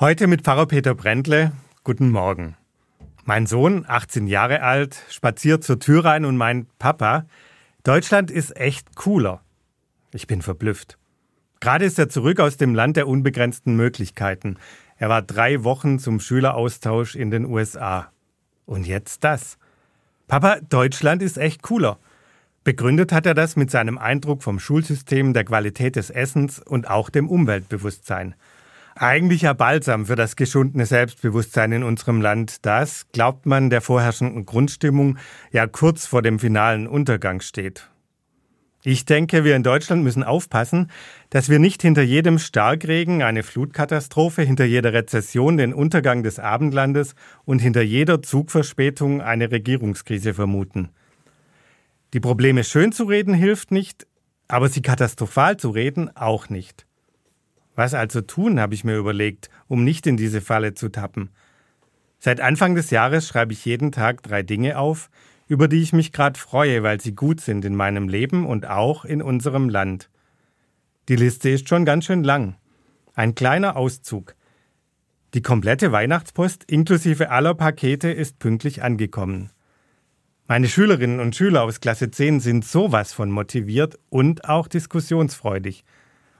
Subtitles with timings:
[0.00, 1.52] Heute mit Pfarrer Peter Brändle.
[1.84, 2.56] Guten Morgen.
[3.26, 7.26] Mein Sohn, 18 Jahre alt, spaziert zur Tür rein und meint, Papa,
[7.84, 9.40] Deutschland ist echt cooler.
[10.12, 10.98] Ich bin verblüfft.
[11.60, 14.56] Gerade ist er zurück aus dem Land der unbegrenzten Möglichkeiten.
[14.96, 18.10] Er war drei Wochen zum Schüleraustausch in den USA.
[18.66, 19.58] Und jetzt das.
[20.26, 22.00] Papa, Deutschland ist echt cooler.
[22.64, 27.10] Begründet hat er das mit seinem Eindruck vom Schulsystem, der Qualität des Essens und auch
[27.10, 28.34] dem Umweltbewusstsein.
[28.96, 34.46] Eigentlich ja Balsam für das geschundene Selbstbewusstsein in unserem Land, das, glaubt man, der vorherrschenden
[34.46, 35.18] Grundstimmung
[35.50, 37.90] ja kurz vor dem finalen Untergang steht.
[38.86, 40.90] Ich denke, wir in Deutschland müssen aufpassen,
[41.30, 47.14] dass wir nicht hinter jedem Starkregen eine Flutkatastrophe, hinter jeder Rezession den Untergang des Abendlandes
[47.46, 50.90] und hinter jeder Zugverspätung eine Regierungskrise vermuten.
[52.12, 54.06] Die Probleme schön zu reden hilft nicht,
[54.46, 56.86] aber sie katastrophal zu reden auch nicht.
[57.74, 61.30] Was also tun, habe ich mir überlegt, um nicht in diese Falle zu tappen.
[62.18, 65.10] Seit Anfang des Jahres schreibe ich jeden Tag drei Dinge auf,
[65.46, 69.04] über die ich mich gerade freue, weil sie gut sind in meinem Leben und auch
[69.04, 70.08] in unserem Land.
[71.08, 72.56] Die Liste ist schon ganz schön lang.
[73.14, 74.34] Ein kleiner Auszug.
[75.34, 79.50] Die komplette Weihnachtspost inklusive aller Pakete ist pünktlich angekommen.
[80.46, 85.84] Meine Schülerinnen und Schüler aus Klasse 10 sind sowas von motiviert und auch diskussionsfreudig.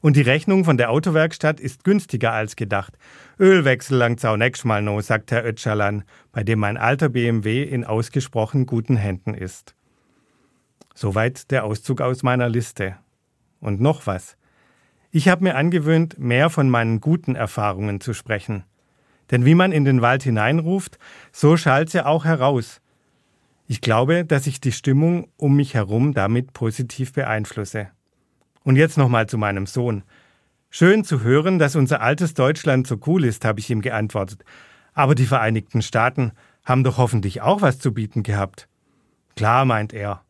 [0.00, 2.96] Und die Rechnung von der Autowerkstatt ist günstiger als gedacht.
[3.38, 7.84] Ölwechsel langt auch nächstes Mal noch, sagt Herr Ötschalan, bei dem mein alter BMW in
[7.84, 9.74] ausgesprochen guten Händen ist.
[10.94, 12.96] Soweit der Auszug aus meiner Liste.
[13.60, 14.36] Und noch was.
[15.10, 18.64] Ich habe mir angewöhnt, mehr von meinen guten Erfahrungen zu sprechen.
[19.30, 20.98] Denn wie man in den Wald hineinruft,
[21.32, 22.80] so schallt sie auch heraus.
[23.66, 27.88] Ich glaube, dass ich die Stimmung um mich herum damit positiv beeinflusse.
[28.68, 30.02] Und jetzt nochmal zu meinem Sohn.
[30.68, 34.44] Schön zu hören, dass unser altes Deutschland so cool ist, habe ich ihm geantwortet.
[34.92, 36.32] Aber die Vereinigten Staaten
[36.66, 38.68] haben doch hoffentlich auch was zu bieten gehabt.
[39.36, 40.20] Klar, meint er.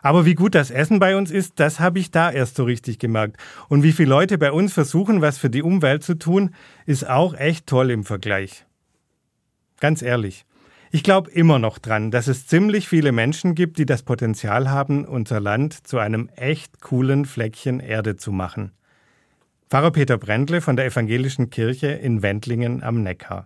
[0.00, 2.98] Aber wie gut das Essen bei uns ist, das habe ich da erst so richtig
[2.98, 3.36] gemerkt.
[3.68, 6.54] Und wie viele Leute bei uns versuchen, was für die Umwelt zu tun,
[6.86, 8.64] ist auch echt toll im Vergleich.
[9.80, 10.46] Ganz ehrlich,
[10.90, 15.04] ich glaube immer noch dran, dass es ziemlich viele Menschen gibt, die das Potenzial haben,
[15.04, 18.72] unser Land zu einem echt coolen Fleckchen Erde zu machen.
[19.68, 23.34] Pfarrer Peter Brändle von der Evangelischen Kirche in Wendlingen am Neckar.